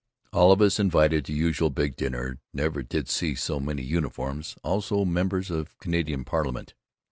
[0.33, 5.05] All of us invited to usual big dinner, never did see so many uniforms, also
[5.05, 6.73] members of Canadian parliament.